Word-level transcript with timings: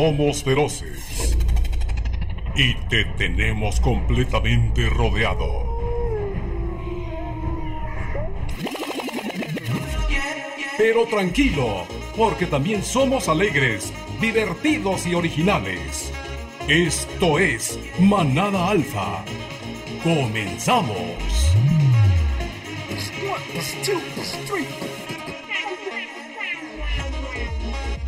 Somos 0.00 0.42
feroces. 0.42 1.36
Y 2.56 2.72
te 2.88 3.04
tenemos 3.18 3.78
completamente 3.80 4.88
rodeado. 4.88 5.78
Pero 10.78 11.04
tranquilo, 11.04 11.84
porque 12.16 12.46
también 12.46 12.82
somos 12.82 13.28
alegres, 13.28 13.92
divertidos 14.22 15.06
y 15.06 15.14
originales. 15.14 16.10
Esto 16.66 17.38
es 17.38 17.78
Manada 17.98 18.70
Alfa. 18.70 19.22
Comenzamos. 20.02 20.96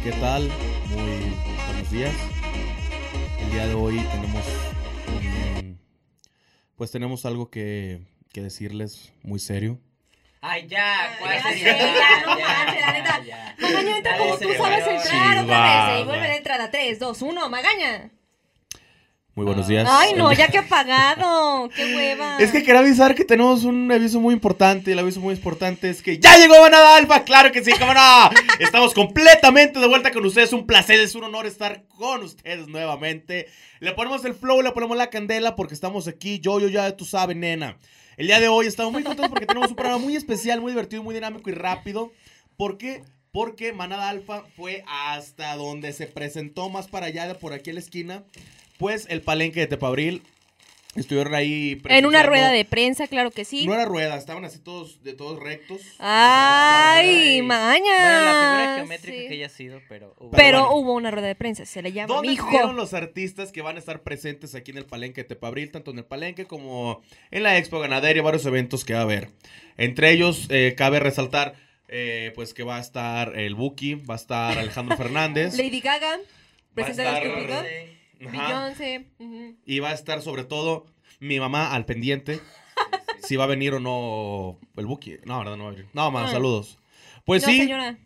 ¿Qué 0.03 0.13
tal? 0.13 0.51
Muy 0.89 1.52
días. 1.93 2.15
El 3.41 3.51
día 3.53 3.67
de 3.67 3.75
hoy 3.75 3.99
tenemos 4.13 4.45
pues 6.77 6.91
tenemos 6.91 7.25
algo 7.27 7.49
que, 7.51 8.01
que 8.33 8.41
decirles 8.41 9.13
muy 9.23 9.39
serio. 9.39 9.79
Ay, 10.41 10.67
ya, 10.67 11.17
¿cuál 11.21 11.35
Ya 11.37 11.43
sería? 11.45 11.79
sé, 11.79 11.79
ya, 11.79 12.21
no 12.27 12.41
manches, 12.41 12.81
la 12.81 12.93
neta. 12.93 13.23
ya. 13.25 13.57
Magaña, 13.61 13.97
entra 13.99 14.19
como 14.19 14.37
tú 14.37 14.49
sabes 14.59 14.87
entrar 14.89 15.45
otra 15.45 15.93
vez. 15.93 16.01
Y 16.01 16.05
vuelve 16.05 16.27
a 16.27 16.37
entrar 16.37 16.61
a 16.61 16.71
3, 16.71 16.99
2, 16.99 17.23
1. 17.23 17.49
Magaña. 17.49 18.11
Muy 19.35 19.47
buenos 19.47 19.67
días. 19.67 19.89
Ay, 19.91 20.13
no, 20.15 20.31
ya 20.35 20.49
que 20.49 20.59
apagado. 20.59 21.71
Qué 21.71 21.97
hueva. 21.97 22.37
Es 22.39 22.53
que 22.53 22.63
quería 22.63 22.81
avisar 22.81 23.15
que 23.15 23.25
tenemos 23.25 23.65
un 23.65 23.91
aviso 23.91 24.21
muy 24.21 24.35
importante. 24.35 24.91
y 24.91 24.93
El 24.93 24.99
aviso 24.99 25.21
muy 25.21 25.35
importante 25.35 25.89
es 25.89 26.03
que 26.03 26.19
¡Ya 26.19 26.37
llegó 26.37 26.61
Manada 26.61 26.97
Alfa! 26.97 27.25
¡Claro 27.25 27.51
que 27.51 27.65
sí, 27.65 27.71
cómo 27.79 27.95
no! 27.95 28.31
Estamos 28.59 28.93
completamente 28.93 29.81
de 29.81 29.89
vuelta 29.89 30.11
con 30.11 30.27
ustedes. 30.27 30.53
Un 30.53 30.67
placer, 30.67 31.01
es 31.01 31.15
un 31.15 31.25
honor 31.25 31.47
estar 31.47 31.85
con 31.89 32.23
ustedes 32.23 32.69
nuevamente. 32.69 33.49
Le 33.81 33.93
ponemos 33.93 34.23
el 34.27 34.35
flow, 34.35 34.61
le 34.61 34.73
ponemos 34.73 34.99
la 34.99 35.09
candela 35.09 35.57
porque 35.57 35.73
estamos 35.73 36.09
aquí. 36.09 36.39
Yo, 36.39 36.61
yo, 36.61 36.69
ya 36.69 36.95
tú 36.95 37.07
sabes, 37.07 37.35
nena. 37.35 37.79
El 38.19 38.27
día 38.27 38.39
de 38.39 38.49
hoy 38.49 38.67
estamos 38.67 38.93
muy 38.93 39.03
contentos 39.03 39.31
porque 39.31 39.47
tenemos 39.47 39.71
un 39.71 39.77
programa 39.77 40.03
muy 40.03 40.15
especial, 40.15 40.61
muy 40.61 40.73
divertido, 40.73 41.03
muy 41.03 41.15
dinámico 41.15 41.49
y 41.49 41.55
rápido. 41.55 42.13
¿Por 42.59 42.77
qué? 42.77 43.03
Porque 43.31 43.73
Manada 43.73 44.11
Alfa 44.11 44.43
fue 44.57 44.85
hasta 44.87 45.57
donde 45.57 45.95
se 45.95 46.07
presentó 46.07 46.69
más 46.69 46.87
para 46.89 47.07
allá, 47.07 47.27
de 47.27 47.35
por 47.35 47.55
aquí 47.55 47.71
a 47.71 47.73
la 47.73 47.81
esquina. 47.81 48.25
Pues 48.83 49.07
el 49.09 49.23
palenque 49.23 49.61
de 49.61 49.67
Tepabril. 49.69 50.23
Estuvieron 50.97 51.35
ahí 51.35 51.81
En 51.89 52.05
una 52.05 52.23
rueda 52.23 52.51
de 52.51 52.65
prensa, 52.67 53.07
claro 53.07 53.31
que 53.31 53.47
sí. 53.47 53.65
no 53.65 53.73
era 53.73 53.87
rueda, 53.87 54.17
estaban 54.19 54.45
así 54.45 54.59
todos, 54.59 55.03
de 55.03 55.15
todos 55.15 55.41
rectos. 55.41 55.81
Ay, 56.01 57.37
Ay. 57.37 57.43
Magaña. 57.43 57.81
Bueno, 57.81 58.25
la 58.25 58.33
figura 58.59 58.75
geométrica 58.77 59.17
Sí. 59.23 59.29
que 59.29 59.35
haya 59.35 59.49
sido, 59.49 59.81
pero. 59.89 60.15
hubo- 60.19 60.33
Pero 60.33 60.61
bueno. 60.67 60.75
hubo 60.77 60.95
una 60.95 61.11
rueda 61.11 61.29
de 61.29 61.35
prensa, 61.35 61.65
se 61.65 61.81
le 61.81 61.93
llama 61.93 62.13
¿Dónde 62.15 62.29
mijo. 62.31 62.45
estuvieron 62.45 62.77
los 62.77 62.93
artistas 62.93 63.53
que 63.53 63.63
van 63.63 63.77
a 63.77 63.79
estar 63.79 64.03
presentes 64.03 64.55
aquí 64.55 64.73
en 64.73 64.79
el 64.79 64.85
Palenque 64.85 65.23
de 65.23 65.29
Tepabril? 65.29 65.71
Tanto 65.71 65.93
en 65.93 65.99
el 65.99 66.05
Palenque 66.05 66.45
como 66.47 67.01
en 67.31 67.45
la 67.45 67.57
Expo 67.57 67.79
Ganadera 67.79 68.19
y 68.19 68.23
varios 68.23 68.45
eventos 68.45 68.85
que 68.85 68.93
va 68.93 68.99
a 68.99 69.03
haber. 69.05 69.31
Entre 69.79 70.11
ellos, 70.11 70.47
eh, 70.51 70.75
cabe 70.77 71.01
resaltar, 71.01 71.55
eh, 71.89 72.33
pues 72.35 72.53
que 72.53 72.65
va 72.65 72.77
a 72.77 72.81
estar 72.81 73.39
el 73.39 73.55
Buki, 73.55 73.95
va 73.95 74.15
a 74.15 74.17
estar 74.19 74.59
Alejandro 74.59 74.95
Fernández. 74.99 75.57
Lady 75.57 75.81
Gaga, 75.81 76.19
presenta 76.75 77.19
Beyoncé. 78.31 79.07
y 79.67 79.79
va 79.81 79.91
a 79.91 79.95
estar 79.95 80.23
sobre 80.23 80.45
todo 80.45 80.87
mi 81.21 81.41
mamá 81.41 81.73
al 81.75 81.85
pendiente. 81.85 82.41
Si 83.23 83.37
va 83.37 83.45
a 83.45 83.47
venir 83.47 83.75
o 83.75 83.81
no 83.81 84.59
el 84.77 84.87
Buki. 84.87 85.17
No, 85.25 85.39
verdad, 85.39 85.57
no 85.57 85.65
va 85.65 85.71
a 85.71 85.73
venir. 85.75 85.89
No, 85.93 86.11
más, 86.11 86.31
Ah. 86.31 86.33
saludos. 86.33 86.79
Pues 87.25 87.43
no, 87.47 87.49
sí, 87.53 87.59
señora. 87.61 87.97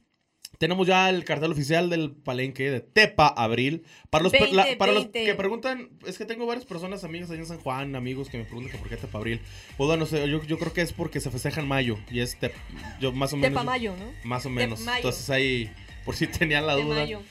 Tenemos 0.58 0.86
ya 0.86 1.10
el 1.10 1.24
cartel 1.24 1.52
oficial 1.52 1.90
del 1.90 2.12
palenque 2.12 2.70
de 2.70 2.80
Tepa 2.80 3.26
Abril. 3.28 3.84
Para 4.08 4.24
los, 4.24 4.32
per- 4.32 4.52
la- 4.52 4.62
20, 4.64 4.76
para 4.78 4.92
los 4.92 5.04
20. 5.04 5.24
que 5.24 5.34
preguntan, 5.34 5.90
es 6.06 6.16
que 6.16 6.24
tengo 6.24 6.46
varias 6.46 6.64
personas, 6.64 7.04
amigas 7.04 7.30
allá 7.30 7.40
en 7.40 7.46
San 7.46 7.58
Juan, 7.60 7.94
amigos 7.94 8.30
que 8.30 8.38
me 8.38 8.44
preguntan 8.44 8.72
que 8.72 8.78
por 8.78 8.88
qué 8.88 8.96
Tepa 8.96 9.18
Abril. 9.18 9.40
Pues 9.76 9.86
bueno, 9.86 10.06
sé, 10.06 10.28
yo, 10.30 10.42
yo 10.44 10.58
creo 10.58 10.72
que 10.72 10.80
es 10.82 10.92
porque 10.94 11.20
se 11.20 11.30
festeja 11.30 11.60
en 11.60 11.68
mayo. 11.68 11.98
Y 12.10 12.20
es 12.20 12.38
Tep- 12.40 12.52
yo 13.00 13.12
más 13.12 13.32
o 13.34 13.36
menos. 13.36 13.50
Tepa 13.52 13.64
Mayo, 13.64 13.94
¿no? 13.98 14.06
Más 14.28 14.46
o 14.46 14.50
menos. 14.50 14.86
Entonces 14.86 15.28
ahí, 15.28 15.70
por 16.06 16.16
si 16.16 16.26
tenían 16.26 16.66
la 16.66 16.76
De 16.76 16.82
duda. 16.82 16.96
mayo. 16.96 17.22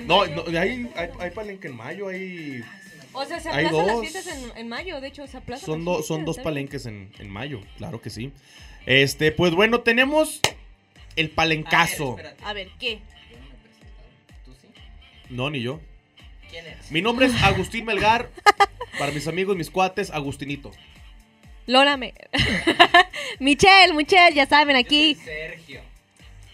No, 0.00 0.18
mayo. 0.18 0.44
no, 0.48 0.58
hay, 0.60 0.88
hay, 0.94 1.08
hay 1.18 1.30
palenque 1.30 1.66
en 1.68 1.76
mayo, 1.76 2.08
hay. 2.08 2.62
O 3.12 3.24
sea, 3.24 3.40
se 3.40 3.48
hay 3.48 3.64
aplazan 3.66 3.86
las 3.86 3.96
dos. 3.96 4.08
fiestas 4.08 4.26
en, 4.36 4.56
en 4.56 4.68
mayo, 4.68 5.00
de 5.00 5.08
hecho, 5.08 5.26
se 5.26 5.36
aplazan 5.38 5.66
Son, 5.66 5.84
do- 5.84 6.02
son 6.04 6.24
dos 6.24 6.38
palenques 6.38 6.86
en, 6.86 7.10
en 7.18 7.28
mayo, 7.28 7.60
claro 7.76 8.00
que 8.00 8.08
sí. 8.10 8.32
Este, 8.86 9.32
pues 9.32 9.52
bueno, 9.54 9.80
tenemos 9.80 10.40
el 11.16 11.30
palencazo. 11.30 12.12
A 12.12 12.16
ver, 12.16 12.26
espérate. 12.26 12.44
A 12.44 12.52
ver, 12.52 12.68
¿qué? 12.78 13.00
¿Tú 14.44 14.52
sí? 14.60 14.68
no, 15.28 15.50
ni 15.50 15.60
yo. 15.60 15.80
¿Quién 16.50 16.66
eres? 16.66 16.90
Mi 16.92 17.02
nombre 17.02 17.26
es 17.26 17.42
Agustín 17.42 17.84
Melgar. 17.84 18.30
Para 18.98 19.12
mis 19.12 19.26
amigos, 19.28 19.56
mis 19.56 19.70
cuates, 19.70 20.10
Agustinito. 20.10 20.70
Lola 21.66 21.96
me... 21.96 22.14
Michelle, 23.38 23.92
Michelle, 23.94 24.34
ya 24.34 24.46
saben, 24.46 24.74
Yo 24.76 24.80
aquí. 24.80 25.14
soy 25.14 25.24
Sergio. 25.24 25.80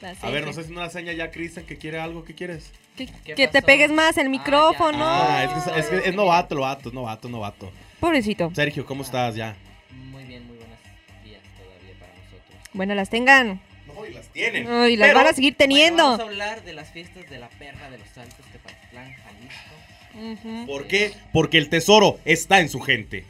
A 0.03 0.07
ver, 0.07 0.17
Sergio. 0.17 0.47
nos 0.47 0.59
haciendo 0.59 0.81
una 0.81 0.91
seña 0.91 1.13
ya, 1.13 1.31
Cristian, 1.31 1.65
que 1.67 1.77
quiere 1.79 1.99
algo. 1.99 2.23
¿Qué 2.25 2.35
quieres? 2.35 2.71
Que, 2.97 3.07
¿Qué 3.25 3.35
que 3.35 3.49
te 3.49 3.63
pegues 3.63 3.91
más 3.91 4.17
el 4.19 4.27
Ah, 4.27 4.31
micrófono. 4.31 4.99
Ah, 5.07 5.45
es 5.45 5.65
que 5.73 5.81
es, 5.81 5.87
que 6.03 6.09
es 6.11 6.15
novato, 6.15 6.55
novato, 6.55 6.91
novato, 6.93 7.29
novato. 7.29 7.73
Pobrecito. 8.01 8.51
Sergio, 8.55 8.85
¿cómo 8.87 9.03
estás 9.03 9.35
ya? 9.35 9.57
Muy 9.91 10.25
bien, 10.25 10.47
muy 10.47 10.57
buenos 10.57 10.79
días 11.25 11.41
todavía 11.59 11.99
para 11.99 12.13
nosotros. 12.15 12.61
Bueno, 12.73 12.95
las 12.95 13.09
tengan. 13.11 13.61
No, 13.87 14.05
y 14.07 14.13
las 14.13 14.29
tienen. 14.29 14.69
Ay, 14.71 14.97
las 14.97 15.09
Pero- 15.09 15.19
van 15.19 15.27
a 15.29 15.33
seguir 15.33 15.55
Bueno, 15.55 15.59
teniendo. 15.59 16.03
vamos 16.05 16.21
a 16.21 16.23
hablar 16.25 16.63
de 16.65 16.73
las 16.75 16.91
fiestas 16.91 17.29
de 17.31 17.39
la 17.39 17.49
perra 17.49 17.89
de 17.91 17.99
los 17.99 18.19
Altos 18.19 18.45
Tepatitlán, 18.53 19.15
Jalisco. 19.15 20.49
Ujú. 20.49 20.67
¿Por 20.67 20.87
qué? 20.87 21.13
Porque 21.33 21.59
el 21.59 21.69
tesoro 21.69 22.19
está 22.25 22.61
en 22.61 22.69
su 22.69 22.81
gente. 22.81 23.25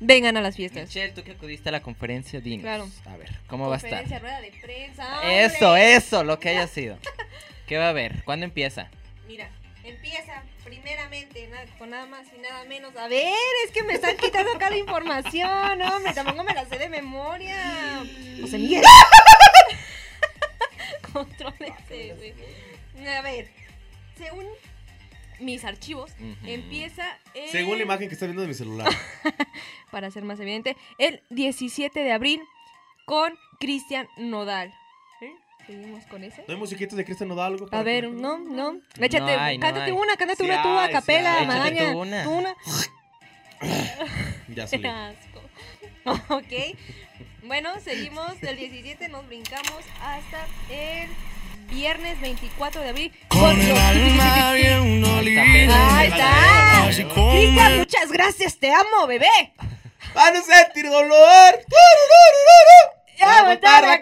Vengan 0.00 0.36
a 0.38 0.40
las 0.40 0.56
fiestas. 0.56 0.88
Michelle, 0.88 1.12
tú 1.12 1.22
que 1.22 1.32
acudiste 1.32 1.68
a 1.68 1.72
la 1.72 1.82
conferencia, 1.82 2.40
dinos. 2.40 2.62
Claro. 2.62 2.88
A 3.06 3.16
ver, 3.18 3.30
¿cómo 3.46 3.68
va 3.68 3.74
a 3.74 3.76
estar? 3.76 3.90
Conferencia, 3.90 4.18
rueda 4.18 4.40
de 4.40 4.50
prensa. 4.52 5.44
Eso, 5.44 5.66
¡hombre! 5.68 5.94
eso, 5.94 6.24
lo 6.24 6.40
que 6.40 6.48
haya 6.48 6.66
sido. 6.66 6.98
¿Qué 7.66 7.76
va 7.76 7.86
a 7.86 7.90
haber? 7.90 8.24
¿Cuándo 8.24 8.46
empieza? 8.46 8.88
Mira, 9.28 9.50
empieza 9.84 10.42
primeramente 10.64 11.50
con 11.78 11.90
nada 11.90 12.06
más 12.06 12.26
y 12.34 12.38
nada 12.40 12.64
menos. 12.64 12.96
A 12.96 13.08
ver, 13.08 13.34
es 13.66 13.72
que 13.72 13.82
me 13.82 13.92
están 13.94 14.16
quitando 14.16 14.50
acá 14.52 14.70
la 14.70 14.78
información, 14.78 15.82
hombre. 15.82 16.14
Tampoco 16.14 16.44
me 16.44 16.54
la 16.54 16.64
sé 16.64 16.78
de 16.78 16.88
memoria. 16.88 18.02
José 18.40 18.56
Miguel. 18.58 18.82
Contrólese, 21.12 22.14
güey. 22.16 22.34
A 23.06 23.22
ver, 23.22 23.48
según 24.16 24.46
mis 25.40 25.64
archivos, 25.64 26.10
Ujú. 26.12 26.46
empieza 26.46 27.18
el, 27.34 27.48
Según 27.50 27.76
la 27.78 27.82
imagen 27.84 28.08
que 28.08 28.14
estás 28.14 28.28
viendo 28.28 28.42
de 28.42 28.48
mi 28.48 28.54
celular. 28.54 28.88
para 29.90 30.10
ser 30.10 30.22
más 30.24 30.38
evidente, 30.40 30.76
el 30.98 31.22
17 31.30 31.98
de 32.00 32.12
abril 32.12 32.42
con 33.06 33.34
Cristian 33.58 34.06
Nodal. 34.16 34.72
¿Eh? 35.20 35.32
¿Seguimos 35.66 36.04
con 36.06 36.22
ese? 36.24 36.44
¿No 36.46 36.54
hay 36.54 36.60
de 36.96 37.04
Cristian 37.04 37.28
Nodal 37.28 37.54
algo? 37.54 37.66
A 37.66 37.70
para 37.70 37.82
ver, 37.82 38.04
que- 38.04 38.10
no, 38.12 38.38
no. 38.38 38.80
Échate, 38.98 39.32
hay, 39.34 39.58
no 39.58 39.62
cántate 39.62 39.86
hay. 39.86 39.92
una, 39.92 40.16
cántate 40.16 40.44
Sí 40.44 40.50
una 40.50 40.62
tú 40.62 40.68
a 40.78 40.86
sí 40.86 40.92
capela, 40.92 41.44
Magaña. 41.44 41.92
tú 41.92 41.98
una. 42.00 42.24
Tú 42.24 42.30
una. 42.30 42.56
Ya 44.48 44.66
salí. 44.66 44.86
asco. 44.86 45.40
ok. 46.34 46.76
Bueno, 47.44 47.70
seguimos 47.80 48.40
del 48.40 48.56
17, 48.56 49.08
nos 49.08 49.26
brincamos 49.26 49.84
hasta 50.02 50.46
el 50.70 51.08
viernes 51.70 52.20
24 52.20 52.82
de 52.82 52.88
abril. 52.88 53.12
Con 53.28 53.60
Ahí 55.70 56.08
está. 56.08 56.86
Cristian, 57.30 57.78
muchas 57.78 58.12
gracias, 58.12 58.58
te 58.58 58.72
amo, 58.72 59.06
bebé. 59.06 59.54
¡Van 60.14 60.36
a 60.36 60.42
sentir 60.42 60.88
dolor! 60.88 61.60
Ya 63.18 63.38
aguantar 63.40 63.84
la 63.84 64.00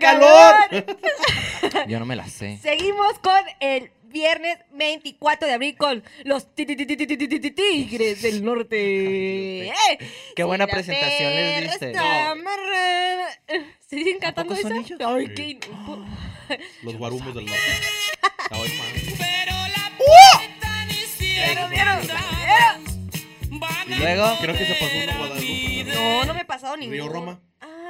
Yo 1.88 1.98
no 1.98 2.06
me 2.06 2.16
la 2.16 2.28
sé. 2.28 2.58
Seguimos 2.62 3.18
con 3.18 3.42
el 3.60 3.90
viernes 4.08 4.58
24 4.72 5.46
de 5.48 5.54
abril 5.54 5.76
con 5.76 6.02
los 6.24 6.54
Tigres 6.54 8.22
del 8.22 8.44
Norte. 8.44 9.68
¡Eh! 9.90 9.98
Qué 10.34 10.44
buena 10.44 10.66
presentación 10.66 11.30
les 11.34 11.62
diste. 11.62 11.94
¿Siguen 13.86 14.18
cantando 14.18 14.54
eso? 14.54 14.68
Ay, 15.06 15.34
qué... 15.34 15.58
Los 16.82 16.96
guarumos 16.96 17.34
del 17.34 17.46
norte. 17.46 17.60
Pero 18.48 19.52
la 19.52 19.92
¡Uh! 19.98 20.40
vieron, 21.18 21.70
vieron, 21.70 21.98
luego 23.98 24.36
creo 24.40 24.56
que 24.56 24.66
se 24.66 24.74
pasó 24.74 24.96
uno 25.04 25.18
Guadalupe. 25.18 25.84
No, 25.94 26.24
no 26.24 26.34
me 26.34 26.40
he 26.40 26.44
pasado 26.44 26.76
ninguno. 26.76 27.02
Río 27.02 27.08
Roma. 27.08 27.40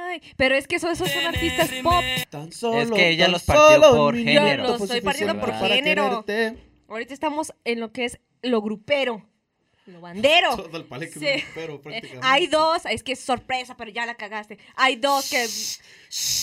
Ay, 0.09 0.21
pero 0.37 0.55
es 0.55 0.67
que 0.67 0.75
esos, 0.77 0.91
esos 0.91 1.09
son 1.11 1.25
artistas 1.25 1.69
pop. 1.83 2.03
Tan 2.29 2.51
solo, 2.51 2.79
Es 2.81 2.91
que 2.91 3.09
ella 3.09 3.25
tan 3.25 3.31
los 3.33 3.43
partió 3.43 3.81
solo 3.83 3.97
por 3.97 4.15
género. 4.15 4.41
minuto 4.45 4.71
Los 4.71 4.81
estoy 4.81 5.01
partiendo 5.01 5.39
por 5.39 5.53
género. 5.53 6.25
Ahorita 6.87 7.13
estamos 7.13 7.53
en 7.65 7.79
lo 7.79 7.91
que 7.91 8.05
es 8.05 8.19
lo 8.41 8.61
grupero. 8.61 9.25
Lo 9.85 10.01
bandero. 10.01 10.55
Todo 10.55 10.77
el 10.77 10.85
palenque 10.85 11.19
Sí. 11.19 11.25
es 11.25 11.43
un 11.43 11.49
pero 11.55 11.73
Eh, 11.75 11.79
prácticamente. 11.79 12.27
hay 12.27 12.47
dos, 12.47 12.85
es 12.85 13.01
que 13.03 13.13
es 13.13 13.19
sorpresa, 13.19 13.75
pero 13.75 13.89
ya 13.91 14.05
la 14.05 14.13
cagaste. 14.15 14.59
Hay 14.75 14.95
dos 14.97 15.29
que 15.29 15.47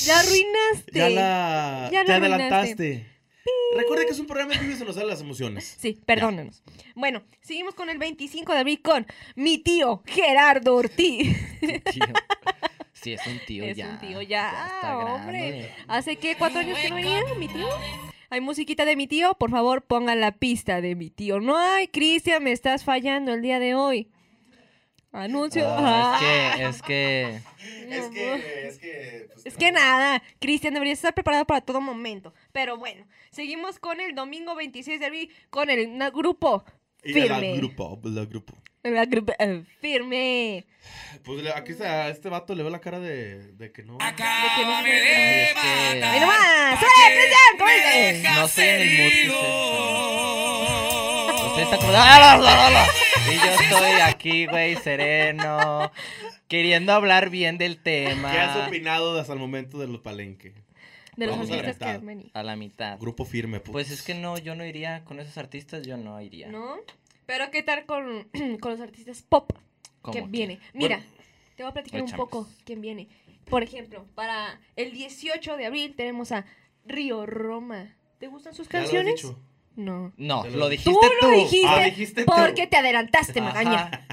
la 0.08 0.18
arruinaste. 0.18 0.92
Ya 0.98 1.08
la... 1.10 1.88
Ya 1.92 2.04
te 2.04 2.10
la 2.10 2.16
adelantaste. 2.16 3.06
Recuerde 3.76 4.06
que 4.06 4.10
es 4.12 4.18
un 4.18 4.26
programa 4.26 4.54
en 4.54 4.60
vivo 4.60 4.72
y 4.72 4.76
se 4.76 4.84
nos 4.84 4.94
salen 4.94 5.10
las 5.10 5.20
emociones. 5.20 5.76
Sí, 5.78 5.96
perdónenos. 6.04 6.64
Bueno, 6.96 7.22
seguimos 7.40 7.74
con 7.74 7.88
el 7.90 7.98
25 7.98 8.52
de 8.52 8.58
abril 8.58 8.82
con 8.82 9.06
mi 9.36 9.58
tío 9.58 10.02
Gerardo 10.06 10.74
Ortiz. 10.74 11.36
Tío. 11.60 12.04
Sí, 13.06 13.12
es 13.12 13.26
un 13.26 13.38
tío 13.46 13.64
es 13.64 13.76
ya. 13.76 13.88
un 13.90 13.98
tío 14.00 14.20
ya, 14.22 14.66
está 14.74 14.98
hombre. 14.98 15.38
grande. 15.38 15.70
¿Hace 15.88 16.16
qué? 16.16 16.34
¿Cuatro 16.36 16.60
años 16.60 16.78
que 16.78 16.88
no 16.90 16.96
venía 16.96 17.22
mi 17.38 17.48
tío? 17.48 17.66
¿Hay 18.30 18.40
musiquita 18.40 18.84
de 18.84 18.96
mi 18.96 19.06
tío? 19.06 19.34
Por 19.34 19.50
favor, 19.50 19.82
pongan 19.84 20.20
la 20.20 20.32
pista 20.32 20.80
de 20.80 20.96
mi 20.96 21.10
tío. 21.10 21.38
No 21.40 21.56
hay, 21.56 21.86
Cristian, 21.88 22.42
me 22.42 22.50
estás 22.52 22.82
fallando 22.84 23.32
el 23.32 23.42
día 23.42 23.60
de 23.60 23.74
hoy. 23.76 24.08
Anuncio. 25.12 25.64
Ah, 25.68 26.18
Ah. 26.20 26.56
es 26.58 26.82
que, 26.82 27.36
es 27.36 27.40
que 27.40 27.40
Es 27.88 28.08
que... 28.08 28.66
Es 28.68 28.78
que... 28.78 29.28
pues, 29.32 29.46
Es 29.46 29.56
que 29.56 29.72
nada, 29.72 30.22
Cristian 30.40 30.74
debería 30.74 30.92
estar 30.92 31.14
preparado 31.14 31.44
para 31.46 31.60
todo 31.60 31.80
momento. 31.80 32.34
Pero 32.52 32.76
bueno, 32.76 33.06
seguimos 33.30 33.78
con 33.78 34.00
el 34.00 34.14
domingo 34.14 34.54
26 34.56 35.00
de 35.00 35.06
abril 35.06 35.30
con 35.50 35.70
el 35.70 35.96
grupo 36.10 36.64
Y 37.04 37.12
firme. 37.12 37.56
grupo, 37.56 37.98
de 38.02 38.10
la 38.10 38.24
grupo. 38.26 38.54
La 38.90 39.04
grupo 39.06 39.32
eh, 39.38 39.62
firme. 39.80 40.64
Pues 41.24 41.42
le- 41.42 41.50
aquí 41.52 41.72
está, 41.72 42.04
a 42.04 42.08
este 42.10 42.28
vato 42.28 42.54
le 42.54 42.62
veo 42.62 42.70
la 42.70 42.80
cara 42.80 43.00
de, 43.00 43.52
de 43.52 43.72
que 43.72 43.82
no. 43.82 43.98
De 43.98 44.04
que 44.16 44.22
no 44.64 44.82
se- 44.82 44.88
Ay, 44.88 45.48
es 45.48 45.54
que 45.54 46.04
¡Ahí 46.04 46.20
nomás! 46.20 46.78
¡Sube, 46.78 46.88
Cristian! 47.58 48.34
No 48.36 48.44
estoy 48.46 48.64
en 48.64 48.80
el 48.82 49.28
mood. 49.28 50.46
Usted 51.46 51.62
está 51.62 51.76
como... 51.78 51.92
Y 53.32 53.36
yo 53.36 53.50
estoy 53.60 54.00
aquí, 54.02 54.46
güey, 54.46 54.76
sereno, 54.76 55.90
queriendo 56.48 56.92
hablar 56.92 57.30
bien 57.30 57.58
del 57.58 57.82
tema. 57.82 58.30
¿Qué 58.30 58.38
has 58.38 58.68
opinado 58.68 59.18
hasta 59.18 59.32
el 59.32 59.38
momento 59.38 59.78
de 59.78 59.88
los 59.88 60.00
palenque? 60.00 60.52
De 61.16 61.26
los 61.26 61.38
artistas 61.50 61.76
que 61.78 61.84
han 61.86 62.06
venido. 62.06 62.30
A 62.34 62.42
la 62.42 62.56
mitad. 62.56 62.98
Grupo 63.00 63.24
firme. 63.24 63.58
pues. 63.60 63.72
Pues 63.72 63.90
es 63.90 64.02
que 64.02 64.14
no, 64.14 64.36
yo 64.38 64.54
no 64.54 64.64
iría 64.66 65.02
con 65.04 65.18
esos 65.18 65.38
artistas, 65.38 65.86
yo 65.86 65.96
no 65.96 66.20
iría. 66.20 66.48
¿No? 66.48 66.76
Pero 67.26 67.50
¿qué 67.50 67.62
tal 67.62 67.84
con, 67.86 68.28
con 68.60 68.72
los 68.72 68.80
artistas 68.80 69.22
pop 69.22 69.52
¿Cómo 70.02 70.12
que 70.12 70.22
viene? 70.22 70.60
Mira, 70.72 70.96
Bueno. 70.98 71.12
te 71.56 71.62
voy 71.64 71.70
a 71.70 71.74
platicar 71.74 72.02
un 72.02 72.12
poco 72.12 72.48
quién 72.64 72.80
viene. 72.80 73.08
Por 73.50 73.62
ejemplo, 73.62 74.06
para 74.14 74.60
el 74.76 74.92
18 74.92 75.56
de 75.56 75.66
abril 75.66 75.94
tenemos 75.96 76.32
a 76.32 76.44
Río 76.84 77.26
Roma. 77.26 77.94
¿Te 78.18 78.28
gustan 78.28 78.54
sus 78.54 78.68
Ya 78.68 78.78
lo 78.78 78.84
has 78.84 78.90
canciones? 78.90 79.22
dicho. 79.22 79.38
No. 79.76 80.12
No, 80.16 80.46
lo 80.46 80.68
dijiste 80.68 80.90
Tú 80.90 81.00
tú. 81.20 81.26
lo 81.26 81.32
dijiste, 81.36 81.66
Ah, 81.68 81.84
dijiste 81.84 82.24
tú. 82.24 82.32
porque 82.34 82.66
te 82.66 82.76
adelantaste, 82.76 83.40
Ajá. 83.40 83.48
magaña. 83.52 84.06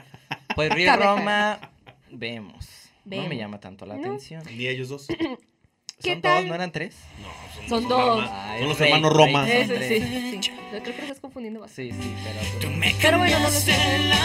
Pues 0.56 0.74
Río 0.74 0.96
Roma, 0.96 1.60
vemos. 2.12 2.68
No 3.06 3.28
me 3.28 3.38
llama 3.38 3.60
tanto 3.60 3.86
la 3.86 3.96
No. 3.96 4.02
atención. 4.02 4.44
Ni 4.58 4.68
ellos 4.68 4.90
dos. 4.90 5.08
¿Qué 6.02 6.14
¿Son 6.14 6.22
tal? 6.22 6.42
dos? 6.44 6.50
¿No 6.50 6.56
eran 6.56 6.72
tres? 6.72 6.96
No, 7.22 7.70
Son 7.70 7.82
los 7.84 7.90
dos. 7.90 8.00
hermanos- 8.24 8.30
Ay, 8.34 8.60
Son 8.60 8.70
los 8.70 8.80
rey, 8.80 8.92
hermanos 8.92 9.14
rey, 9.18 9.26
Roma. 9.26 9.48
son 9.48 9.68
sí, 9.68 10.00
sí. 10.00 10.40
Yo 10.42 10.52
creo 10.70 10.84
que 10.84 10.92
lo 10.92 11.02
estás 11.04 11.20
confundiendo 11.20 11.60
bastante. 11.62 11.94
Sí, 11.94 12.02
sí, 12.02 12.14
pero... 12.24 12.40
Pero 13.02 13.18
bueno, 13.20 13.40
no 13.40 13.46
lo 13.46 13.52
sé. 13.52 13.72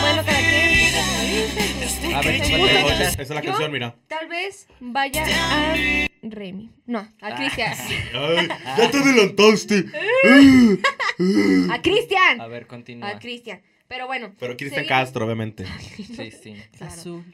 Bueno, 0.01 0.25
cada 0.25 0.39
quien. 0.39 2.15
A 2.15 2.21
ver, 2.23 2.41
¿cómo 2.43 2.67
te 2.67 2.71
Esa 2.73 2.79
escuchas? 2.79 3.01
esa 3.13 3.23
es 3.23 3.31
la 3.31 3.41
Yo- 3.43 3.51
canción, 3.51 3.73
mira. 3.73 3.95
Tal 4.09 4.29
vez 4.29 4.67
vaya 4.81 5.25
a 5.27 5.75
Remy. 6.23 6.71
No, 6.87 6.99
a 7.01 7.09
Ah. 7.23 7.35
Cristian. 7.37 7.73
Ay, 8.15 8.49
ya 8.79 8.91
te 8.91 8.97
adelantaste. 8.99 9.85
A 11.73 11.83
Cristian. 11.83 12.41
A 12.41 12.47
ver, 12.47 12.67
continúa. 12.67 13.09
A 13.11 13.19
Cristian. 13.19 13.61
Pero 13.89 14.07
bueno. 14.07 14.33
Pero 14.39 14.57
Cristian 14.57 14.85
seguimos. 14.85 15.01
Castro, 15.05 15.25
obviamente. 15.25 15.65
Sí, 15.97 16.05
sí. 16.31 16.57
Claro. 16.77 16.93
Azul. 16.93 17.25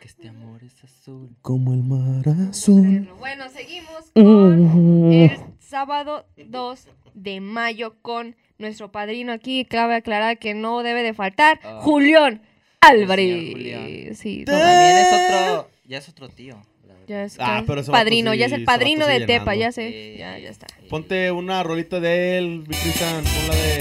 Que 0.00 0.08
este 0.08 0.28
amor 0.30 0.64
es 0.64 0.82
azul. 0.82 1.28
Como 1.42 1.74
el 1.74 1.82
mar 1.82 2.24
azul. 2.48 3.06
Bueno, 3.18 3.50
seguimos 3.50 4.10
con 4.14 5.12
el 5.12 5.30
sábado 5.58 6.24
2 6.38 6.88
de 7.12 7.40
mayo 7.42 7.96
con 8.00 8.34
nuestro 8.56 8.90
padrino 8.90 9.30
aquí. 9.32 9.66
Cabe 9.66 9.96
aclarar 9.96 10.38
que 10.38 10.54
no 10.54 10.82
debe 10.82 11.02
de 11.02 11.12
faltar 11.12 11.60
Ah. 11.62 11.80
Julián 11.82 12.40
Álvarez. 12.80 13.52
Julián. 13.52 14.14
Sí, 14.14 14.44
no, 14.46 14.52
También 14.58 14.96
es 14.96 15.12
otro... 15.12 15.70
Ya 15.84 15.98
es 15.98 16.08
otro 16.08 16.30
tío. 16.30 16.62
ya 17.06 17.24
es 17.24 17.36
Ah, 17.38 17.62
pero 17.66 17.84
padrino, 17.84 18.32
sí- 18.32 18.38
ya 18.38 18.46
es 18.46 18.52
el 18.52 18.64
padrino 18.64 19.06
de 19.06 19.26
Tepa, 19.26 19.52
llenando. 19.52 19.60
ya 19.60 19.72
sé. 19.72 19.88
Eh, 19.88 20.16
Ya, 20.18 20.38
ya 20.38 20.48
está. 20.48 20.66
Ponte 20.88 21.30
una 21.30 21.62
rolita 21.62 22.00
de 22.00 22.38
él, 22.38 22.64
Cristian. 22.66 23.22
Pon 23.24 23.48
la 23.48 23.54
de. 23.54 23.78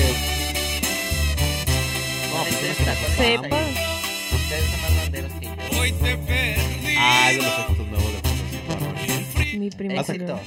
No, 2.34 2.44
pues 2.44 4.79
yo. 6.00 6.18
Ah, 6.98 7.30
de 7.32 7.38
los 7.38 7.46
efectos 7.46 7.88
nuevos 7.88 8.14
de 8.14 9.58
Mi 9.58 9.70
primer 9.70 9.98
Exacto. 9.98 10.40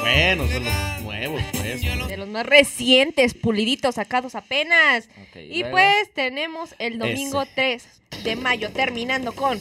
Bueno, 0.00 0.46
son 0.48 0.64
los 0.64 1.02
nuevos, 1.02 1.42
pues. 1.52 1.82
De 2.08 2.16
los 2.16 2.28
más 2.28 2.46
recientes, 2.46 3.34
puliditos, 3.34 3.94
sacados 3.96 4.34
apenas. 4.34 5.08
Y 5.34 5.60
luego- 5.60 5.70
pues 5.72 6.12
tenemos 6.14 6.74
el 6.78 6.98
domingo 6.98 7.44
3 7.54 7.86
de 8.24 8.36
mayo, 8.36 8.70
terminando 8.70 9.32
con 9.32 9.60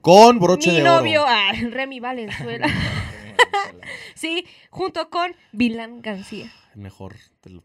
Con 0.00 0.38
broche 0.38 0.70
mi 0.70 0.76
de 0.78 0.82
novio, 0.82 1.22
oro. 1.22 1.30
ah, 1.32 1.52
Remy 1.70 2.00
Valenzuela. 2.00 2.66
sí, 4.14 4.46
junto 4.70 5.10
con 5.10 5.34
Vilán 5.52 6.00
García. 6.02 6.52
Mejor. 6.74 7.16
te 7.40 7.50
lo- 7.50 7.62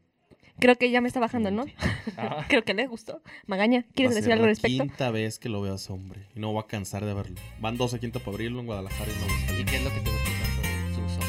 Creo 0.59 0.75
que 0.77 0.89
ya 0.91 1.01
me 1.01 1.07
está 1.07 1.19
bajando 1.19 1.49
el 1.49 1.55
novio. 1.55 1.73
Ah, 2.17 2.45
Creo 2.49 2.63
que 2.63 2.73
le 2.73 2.87
gustó. 2.87 3.21
Magaña, 3.47 3.85
¿quieres 3.95 4.11
va 4.11 4.13
a 4.13 4.15
decir 4.17 4.31
algo 4.33 4.45
al 4.45 4.49
la 4.49 4.53
respecto? 4.53 4.83
quinta 4.83 5.11
vez 5.11 5.39
que 5.39 5.49
lo 5.49 5.61
veo 5.61 5.73
a 5.73 5.75
ese 5.75 5.91
hombre. 5.91 6.21
Y 6.35 6.39
no 6.39 6.51
voy 6.53 6.63
a 6.63 6.67
cansar 6.67 7.03
de 7.05 7.13
verlo. 7.13 7.35
Van 7.59 7.75
12 7.77 7.99
quinta 7.99 8.19
para 8.19 8.31
abrirlo 8.31 8.59
en 8.59 8.67
Guadalajara 8.67 9.11
y 9.11 9.15
no 9.19 9.25
voy 9.27 9.57
a 9.57 9.61
¿Y 9.61 9.65
qué 9.65 9.75
es 9.77 9.83
lo 9.83 9.89
que 9.93 9.99
te 9.99 10.09
gusta 10.11 10.29
tanto 10.41 10.61
de 10.61 10.95
sus 10.95 11.17
ojos? 11.17 11.25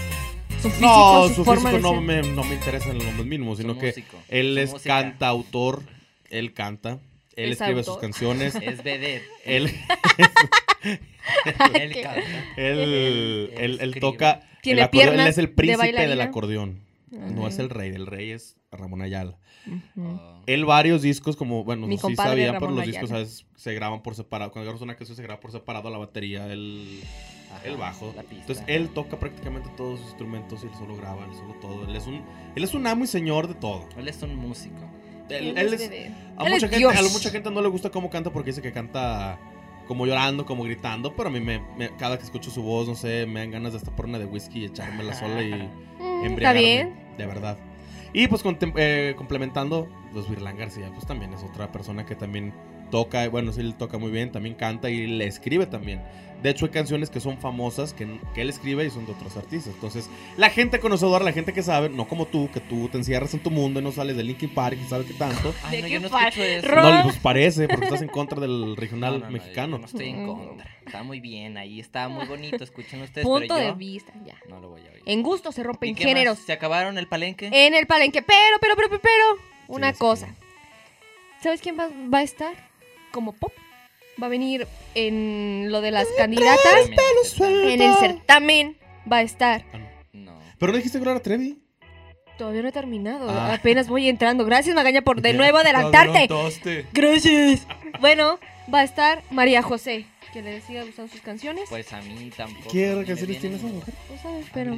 Su 0.62 0.70
físico, 0.70 0.86
No, 0.86 1.28
su, 1.28 1.34
su 1.34 1.44
forma 1.44 1.70
físico 1.70 1.76
de 1.76 1.82
no 1.82 2.00
me, 2.00 2.22
no 2.22 2.44
me 2.44 2.54
interesa 2.54 2.90
en 2.90 2.98
lo 2.98 3.24
mínimo, 3.24 3.56
sino 3.56 3.78
que 3.78 3.94
él 4.28 4.58
es 4.58 4.70
música. 4.72 5.00
cantautor, 5.02 5.82
él 6.30 6.52
canta, 6.52 7.00
él 7.36 7.52
¿Es 7.52 7.60
escribe 7.60 7.80
autor? 7.80 7.94
sus 7.94 8.00
canciones, 8.00 8.54
Es 8.60 8.82
vedette. 8.82 9.24
él, 9.46 9.70
Él 11.74 11.94
él, 12.56 13.50
él, 13.56 13.78
él 13.80 13.94
toca, 14.00 14.40
Tiene 14.62 14.80
el 14.80 14.84
acordeón, 14.84 15.20
él 15.20 15.26
es 15.26 15.38
el 15.38 15.46
de 15.46 15.52
príncipe 15.54 16.06
del 16.06 16.18
bailarina. 16.18 16.24
No 17.18 17.46
es 17.46 17.58
el 17.58 17.70
rey, 17.70 17.90
el 17.94 18.06
rey 18.06 18.30
es 18.30 18.56
Ramón 18.70 19.02
Ayala. 19.02 19.38
Oh. 19.98 20.42
Él 20.46 20.64
varios 20.64 21.02
discos, 21.02 21.36
como, 21.36 21.64
bueno, 21.64 21.86
Mi 21.86 21.94
no 21.96 22.00
sé 22.00 22.08
si 22.08 22.14
compadre 22.16 22.30
sabían, 22.46 22.54
pero 22.60 22.70
los 22.72 22.80
Ayala. 22.82 22.90
discos 22.92 23.10
¿sabes? 23.10 23.46
se 23.56 23.74
graban 23.74 24.02
por 24.02 24.14
separado. 24.14 24.50
Cuando 24.50 24.68
agarras 24.68 24.82
una 24.82 24.96
canción 24.96 25.16
se 25.16 25.22
graba 25.22 25.40
por 25.40 25.52
separado 25.52 25.88
la 25.90 25.98
batería, 25.98 26.46
el, 26.52 27.00
Ajá, 27.52 27.64
el 27.66 27.76
bajo. 27.76 28.12
la 28.16 28.22
pista. 28.22 28.40
Entonces 28.40 28.64
él 28.68 28.88
toca 28.90 29.18
prácticamente 29.18 29.68
todos 29.76 29.98
sus 30.00 30.08
instrumentos 30.08 30.62
y 30.64 30.66
él 30.66 30.72
solo 30.78 30.96
graba, 30.96 31.24
él 31.24 31.34
solo 31.34 31.54
todo. 31.60 31.88
Él 31.88 31.94
es 31.96 32.06
un, 32.06 32.22
él 32.56 32.64
es 32.64 32.74
un 32.74 32.86
amo 32.86 33.04
y 33.04 33.06
señor 33.06 33.48
de 33.48 33.54
todo. 33.54 33.88
Él 33.96 34.08
es 34.08 34.22
un 34.22 34.34
músico. 34.36 34.76
Él, 35.30 35.56
es 35.56 35.80
a, 35.80 35.84
Él 36.44 36.52
mucha 36.52 36.54
es 36.56 36.60
gente, 36.70 36.76
Dios. 36.78 36.94
a 36.96 37.02
mucha 37.02 37.30
gente 37.30 37.50
no 37.50 37.62
le 37.62 37.68
gusta 37.68 37.90
cómo 37.90 38.10
canta 38.10 38.30
porque 38.30 38.50
dice 38.50 38.60
que 38.60 38.72
canta 38.72 39.38
como 39.88 40.04
llorando, 40.06 40.44
como 40.46 40.64
gritando, 40.64 41.14
pero 41.16 41.28
a 41.28 41.32
mí 41.32 41.40
me, 41.40 41.60
me- 41.78 41.94
cada 41.96 42.18
que 42.18 42.24
escucho 42.24 42.50
su 42.50 42.62
voz, 42.62 42.88
no 42.88 42.94
sé, 42.94 43.24
me 43.26 43.40
dan 43.40 43.50
ganas 43.50 43.72
de 43.72 43.78
hasta 43.78 43.94
por 43.94 44.04
una 44.06 44.18
de 44.18 44.24
whisky 44.26 44.60
y 44.60 44.64
echármela 44.66 45.14
sola 45.14 45.42
y 45.42 45.52
Mm, 45.98 46.02
Está 46.02 46.26
embriagarme, 46.26 46.60
bien. 46.60 47.03
De 47.16 47.26
verdad. 47.26 47.56
Y 48.12 48.28
pues 48.28 48.44
contem- 48.44 48.74
eh, 48.76 49.14
complementando, 49.16 49.88
pues 50.12 50.28
Virlán 50.28 50.56
García, 50.56 50.90
pues 50.92 51.06
también 51.06 51.32
es 51.32 51.42
otra 51.42 51.72
persona 51.72 52.06
que 52.06 52.14
también 52.14 52.52
toca, 52.94 53.28
bueno, 53.28 53.52
sí, 53.52 53.60
él 53.60 53.74
toca 53.74 53.98
muy 53.98 54.12
bien, 54.12 54.30
también 54.30 54.54
canta 54.54 54.88
y 54.88 55.08
le 55.08 55.26
escribe 55.26 55.66
también. 55.66 56.00
De 56.44 56.50
hecho, 56.50 56.66
hay 56.66 56.70
canciones 56.70 57.10
que 57.10 57.18
son 57.18 57.38
famosas 57.38 57.92
que, 57.92 58.06
que 58.34 58.42
él 58.42 58.50
escribe 58.50 58.84
y 58.84 58.90
son 58.90 59.04
de 59.04 59.10
otros 59.12 59.36
artistas. 59.36 59.74
Entonces, 59.74 60.08
la 60.36 60.48
gente 60.50 60.78
conocedora, 60.78 61.24
la 61.24 61.32
gente 61.32 61.52
que 61.52 61.62
sabe, 61.64 61.88
no 61.88 62.06
como 62.06 62.26
tú, 62.26 62.48
que 62.52 62.60
tú 62.60 62.88
te 62.88 62.98
encierras 62.98 63.34
en 63.34 63.40
tu 63.40 63.50
mundo 63.50 63.80
y 63.80 63.82
no 63.82 63.90
sales 63.90 64.16
de 64.16 64.22
Linkin 64.22 64.50
Park 64.50 64.78
y 64.80 64.88
sabe 64.88 65.04
qué 65.06 65.14
tanto. 65.14 65.52
Ay, 65.64 65.78
¿De 65.78 65.82
no, 65.82 65.88
qué 65.88 65.94
yo 65.94 66.00
no 66.00 66.06
escucho 66.06 66.42
eso. 66.44 66.68
No, 66.76 67.02
pues 67.02 67.16
parece, 67.16 67.66
porque 67.66 67.86
estás 67.86 68.02
en 68.02 68.08
contra 68.08 68.38
del 68.40 68.76
regional 68.76 69.14
No, 69.14 69.18
no, 69.20 69.24
no, 69.26 69.30
mexicano. 69.32 69.76
yo 69.76 69.78
no 69.80 69.86
estoy 69.86 70.08
en 70.10 70.22
Mm. 70.22 70.26
contra. 70.28 70.70
Está 70.86 71.02
muy 71.02 71.18
bien 71.18 71.56
ahí, 71.56 71.80
está 71.80 72.08
muy 72.08 72.26
bonito. 72.26 72.62
Escuchen 72.62 73.02
ustedes. 73.02 73.26
Punto 73.26 73.46
pero 73.48 73.60
de 73.60 73.66
yo 73.68 73.74
vista, 73.74 74.12
ya. 74.24 74.36
No 74.48 74.60
lo 74.60 74.68
voy 74.68 74.82
a 74.82 74.92
oír. 74.92 75.02
En 75.06 75.22
gusto 75.24 75.50
se 75.50 75.62
¿Y 75.62 75.64
rompen 75.64 75.94
qué 75.96 76.04
más? 76.04 76.12
géneros. 76.12 76.38
¿Se 76.38 76.52
acabaron 76.52 76.96
el 76.98 77.08
palenque? 77.08 77.48
En 77.52 77.74
el 77.74 77.86
palenque. 77.88 78.20
Pero, 78.22 78.58
pero, 78.60 78.76
pero, 78.76 78.88
pero, 78.90 79.00
pero, 79.02 79.24
una 79.68 79.92
sí, 79.92 79.98
cosa. 79.98 80.26
sí. 80.28 80.32
¿Sabes 81.42 81.60
quién 81.60 81.78
va, 81.78 81.88
va 82.12 82.18
a 82.18 82.22
estar 82.22 82.54
como 83.14 83.32
pop? 83.32 83.52
Va 84.20 84.26
a 84.26 84.30
venir 84.30 84.66
en 84.94 85.70
lo 85.70 85.80
de 85.80 85.92
las 85.92 86.06
candidatas. 86.18 86.90
En 87.40 87.80
el 87.80 87.94
certamen 87.94 88.76
va 89.10 89.18
a 89.18 89.22
estar. 89.22 89.64
No. 90.12 90.38
Pero 90.58 90.72
no 90.72 90.78
dijiste 90.78 90.98
Gloria 90.98 91.22
Trevi. 91.22 91.58
Todavía 92.36 92.62
no 92.62 92.68
he 92.68 92.72
terminado. 92.72 93.30
Ah. 93.30 93.54
Apenas 93.54 93.88
voy 93.88 94.08
entrando. 94.08 94.44
Gracias, 94.44 94.74
Magaña, 94.74 95.02
por 95.02 95.22
de 95.22 95.32
nuevo 95.32 95.58
adelantarte. 95.58 96.28
Gracias. 96.92 97.66
Bueno, 98.00 98.40
va 98.72 98.80
a 98.80 98.84
estar 98.84 99.22
María 99.30 99.62
José. 99.62 100.06
Que 100.34 100.42
le 100.42 100.60
siga 100.60 100.82
gustando 100.84 101.10
sus 101.12 101.20
canciones. 101.22 101.64
Pues 101.70 101.90
a 101.92 102.02
mí 102.02 102.30
tampoco. 102.36 102.68
¿Qué 102.70 103.04
canciones 103.06 103.40
tiene 103.40 103.54
esa 103.56 103.66
mujer? 103.68 103.94
No 104.10 104.20
sabes, 104.20 104.46
pero. 104.52 104.74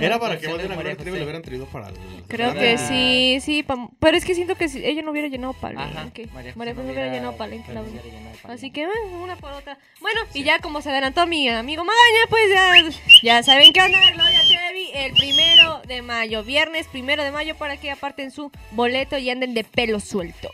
Era 0.00 0.18
para 0.18 0.38
que 0.38 0.46
canción 0.46 0.52
más 0.52 0.58
de 0.58 0.66
bien 0.66 0.72
a 0.72 0.76
María 0.76 0.94
Gloria 0.94 0.96
Trevi 0.96 1.18
lo 1.18 1.22
hubieran 1.24 1.42
traído 1.42 1.66
para 1.66 1.88
el. 1.88 1.94
Creo 2.26 2.52
que 2.52 2.76
sí, 2.76 3.38
sí. 3.40 3.62
pam- 3.62 3.90
Pero 4.00 4.16
es 4.16 4.24
que 4.24 4.34
siento 4.34 4.56
que 4.56 4.68
si 4.68 4.84
ella 4.84 5.02
no 5.02 5.12
hubiera 5.12 5.28
llenado 5.28 5.52
Ajá, 5.52 5.60
Palenque. 5.60 6.26
María 6.34 6.52
José 6.52 6.74
no 6.74 6.82
hubiera 6.92 7.12
llenado 7.12 7.36
Palenque, 7.36 7.72
la 7.72 7.82
verdad. 7.82 8.02
Así 8.48 8.72
que 8.72 8.88
una 9.22 9.36
por 9.36 9.52
otra. 9.52 9.78
Bueno, 10.00 10.20
y 10.34 10.42
ya 10.42 10.58
como 10.58 10.82
se 10.82 10.90
adelantó 10.90 11.26
mi 11.28 11.48
amigo 11.48 11.84
Magaña, 11.84 12.26
pues 12.28 12.42
ya, 12.52 13.00
ya 13.22 13.42
saben 13.44 13.72
qué 13.72 13.82
onda, 13.82 14.00
Gloria 14.14 14.40
Trevi, 14.48 14.90
el 14.94 15.12
primero 15.12 15.80
de 15.86 16.02
mayo, 16.02 16.42
viernes 16.42 16.88
primero 16.88 17.22
de 17.22 17.30
mayo, 17.30 17.54
para 17.56 17.76
que 17.76 17.92
aparten 17.92 18.32
su 18.32 18.50
boleto 18.72 19.16
y 19.16 19.30
anden 19.30 19.54
de 19.54 19.62
pelo 19.62 20.00
suelto. 20.00 20.50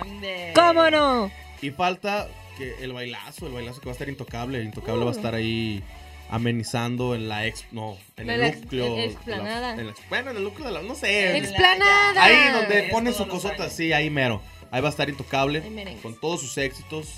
Ande. 0.00 0.52
¿Cómo 0.54 0.88
no? 0.90 1.32
Y 1.62 1.70
falta 1.70 2.28
que 2.60 2.84
el 2.84 2.92
bailazo, 2.92 3.46
el 3.48 3.52
bailazo 3.52 3.80
que 3.80 3.86
va 3.86 3.92
a 3.92 3.94
estar 3.94 4.08
intocable. 4.08 4.58
El 4.58 4.64
intocable 4.66 5.04
va 5.04 5.10
a 5.10 5.14
estar 5.14 5.34
ahí 5.34 5.82
amenizando 6.30 7.14
en 7.14 7.28
la 7.28 7.46
ex. 7.46 7.64
No, 7.72 7.96
en 8.16 8.30
el 8.30 8.40
la 8.40 8.48
ex- 8.48 8.60
núcleo. 8.62 8.86
en 8.86 8.94
de 8.94 8.98
la- 9.06 9.12
explanada. 9.12 9.72
en 9.74 9.86
la- 9.88 9.94
bueno, 10.08 10.30
en 10.30 10.36
el 10.36 10.44
núcleo 10.44 10.66
de 10.68 10.72
la. 10.72 10.82
No 10.82 10.94
sé. 10.94 11.36
Ex- 11.36 11.48
Explanada. 11.48 12.22
Ahí 12.22 12.52
donde 12.52 12.88
ponen 12.92 13.12
todos 13.12 13.26
su 13.26 13.30
cosota, 13.32 13.68
sí, 13.70 13.92
ahí 13.92 14.10
mero. 14.10 14.40
Ahí 14.70 14.80
va 14.80 14.88
a 14.88 14.90
estar 14.90 15.08
intocable. 15.08 15.62
Con 16.02 16.18
todos 16.20 16.40
sus 16.40 16.56
éxitos. 16.58 17.08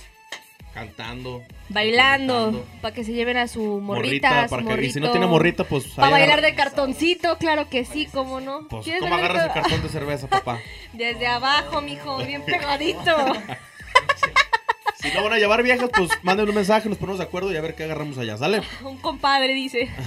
Cantando. 0.75 1.43
Bailando, 1.69 2.65
para 2.81 2.95
que 2.95 3.05
se 3.05 3.13
lleven 3.13 3.37
a 3.37 3.47
su 3.47 3.63
morrita, 3.83 4.45
a 4.45 4.49
su 4.49 4.57
para 4.57 4.75
que, 4.77 4.87
y 4.87 4.91
si 4.91 5.01
no 5.01 5.11
tiene 5.11 5.27
morrita, 5.27 5.65
pues. 5.65 5.85
Para 5.89 6.09
bailar 6.09 6.41
de 6.41 6.55
cartoncito, 6.55 7.37
claro 7.37 7.69
que 7.69 7.85
sí, 7.85 8.07
cómo 8.11 8.41
no. 8.41 8.69
Pues, 8.69 8.85
¿Quieres 8.85 9.03
¿cómo 9.03 9.15
agarras 9.15 9.49
el 9.49 9.53
cartón 9.53 9.83
de 9.83 9.89
cerveza, 9.91 10.29
papá? 10.29 10.61
Desde 10.95 11.27
abajo, 11.27 11.83
mijo, 11.83 12.17
bien 12.25 12.43
pegadito. 12.47 13.15
No 15.15 15.23
van 15.23 15.33
a 15.33 15.39
llevar 15.39 15.63
viejas, 15.63 15.91
pues 15.95 16.11
manden 16.23 16.49
un 16.49 16.55
mensaje, 16.55 16.89
nos 16.89 16.99
ponemos 16.99 17.19
de 17.19 17.25
acuerdo 17.25 17.53
y 17.53 17.57
a 17.57 17.61
ver 17.61 17.75
qué 17.75 17.85
agarramos 17.85 18.19
allá, 18.19 18.37
¿sale? 18.37 18.63
Un 18.85 18.99
compadre 18.99 19.55
dice. 19.55 19.91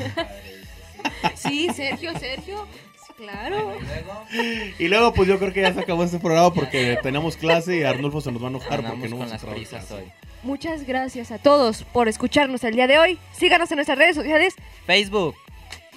Sí, 1.36 1.70
Sergio, 1.72 2.18
Sergio. 2.18 2.68
Claro. 3.16 3.78
Y 4.80 4.88
luego, 4.88 5.14
pues 5.14 5.28
yo 5.30 5.38
creo 5.40 5.54
que 5.54 5.62
ya 5.62 5.74
se 5.74 5.80
acabó 5.80 6.04
este 6.04 6.20
programa 6.20 6.52
porque 6.54 6.98
tenemos 7.02 7.38
clase 7.38 7.78
y 7.78 7.84
Arnulfo 7.84 8.22
se 8.22 8.32
nos 8.32 8.42
va 8.42 8.48
a 8.48 8.50
enojar 8.50 8.84
porque 8.84 9.08
no 9.08 9.18
vamos 9.18 9.32
a 9.32 9.38
prisas 9.38 9.90
hoy. 9.92 10.12
Muchas 10.44 10.86
gracias 10.86 11.32
a 11.32 11.38
todos 11.38 11.84
por 11.84 12.08
escucharnos 12.08 12.64
el 12.64 12.76
día 12.76 12.88
de 12.88 12.98
hoy. 12.98 13.20
Síganos 13.32 13.72
en 13.72 13.78
nuestras 13.78 13.98
redes 13.98 14.16
sociales. 14.16 14.56
Facebook, 14.86 15.36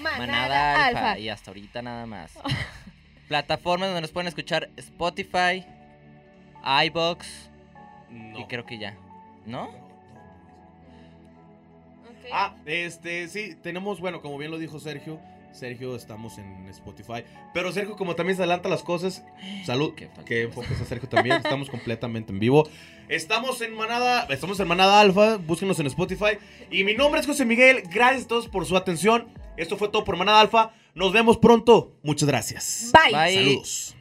Manada, 0.01 0.19
Manada 0.19 0.87
Alfa. 0.87 1.11
Alfa. 1.11 1.19
Y 1.19 1.29
hasta 1.29 1.51
ahorita 1.51 1.83
nada 1.83 2.07
más. 2.07 2.33
Plataformas 3.27 3.89
donde 3.89 4.03
nos 4.03 4.13
pueden 4.13 4.29
escuchar 4.29 4.69
Spotify, 4.77 5.67
iBox 6.85 7.27
No. 8.11 8.41
y 8.41 8.45
creo 8.47 8.65
que 8.65 8.79
ya. 8.79 8.97
¿no? 9.49 9.71
Ah, 12.31 12.55
este, 12.67 13.27
sí, 13.29 13.55
tenemos, 13.63 14.01
bueno, 14.01 14.21
como 14.21 14.37
bien 14.37 14.51
lo 14.51 14.59
dijo 14.59 14.79
Sergio, 14.79 15.19
Sergio 15.53 15.97
estamos 15.97 16.37
en 16.37 16.67
Spotify. 16.69 17.25
Pero 17.55 17.73
Sergio, 17.73 17.97
como 17.97 18.15
también 18.15 18.37
se 18.37 18.43
adelanta 18.43 18.69
las 18.69 18.83
cosas, 18.83 19.25
salud, 19.65 19.95
que 19.95 20.43
enfoques 20.43 20.79
a 20.81 20.85
Sergio 20.85 21.09
también, 21.09 21.37
estamos 21.45 21.71
completamente 21.71 22.33
en 22.33 22.39
vivo. 22.39 22.69
Estamos 23.09 23.63
en 23.63 23.75
Manada, 23.75 24.27
estamos 24.29 24.61
en 24.61 24.69
Manada 24.69 25.01
Alfa, 25.01 25.39
búsquenos 25.39 25.81
en 25.81 25.87
Spotify. 25.87 26.39
Y 26.71 26.85
mi 26.85 26.95
nombre 26.95 27.21
es 27.21 27.27
José 27.27 27.47
Miguel, 27.47 27.83
gracias 27.91 28.27
a 28.27 28.29
todos 28.29 28.49
por 28.49 28.67
su 28.67 28.77
atención. 28.77 29.29
Esto 29.57 29.79
fue 29.79 29.89
todo 29.89 30.05
por 30.05 30.17
Manada 30.17 30.41
Alfa, 30.41 30.73
nos 30.95 31.13
vemos 31.13 31.39
pronto, 31.39 31.97
muchas 32.03 32.29
gracias. 32.29 32.93
Bye. 32.93 33.15
Bye. 33.15 33.35
Saludos. 33.35 33.97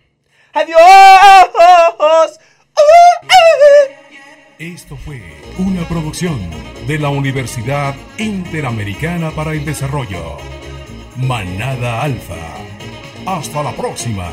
Adiós. 0.53 2.39
Esto 4.59 4.97
fue 4.97 5.21
una 5.59 5.87
producción 5.87 6.39
de 6.87 6.97
la 6.97 7.09
Universidad 7.09 7.95
Interamericana 8.17 9.29
para 9.31 9.53
el 9.53 9.63
Desarrollo. 9.63 10.37
Manada 11.15 12.01
Alfa. 12.01 12.35
Hasta 13.25 13.61
la 13.61 13.71
próxima. 13.73 14.31